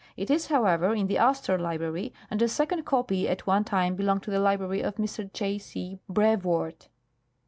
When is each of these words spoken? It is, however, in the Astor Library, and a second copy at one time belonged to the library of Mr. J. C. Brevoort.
It 0.17 0.31
is, 0.31 0.47
however, 0.47 0.95
in 0.95 1.05
the 1.05 1.19
Astor 1.19 1.59
Library, 1.59 2.11
and 2.31 2.41
a 2.41 2.47
second 2.47 2.85
copy 2.87 3.29
at 3.29 3.45
one 3.45 3.63
time 3.63 3.93
belonged 3.95 4.23
to 4.23 4.31
the 4.31 4.39
library 4.39 4.81
of 4.81 4.95
Mr. 4.95 5.31
J. 5.31 5.59
C. 5.59 5.99
Brevoort. 6.09 6.89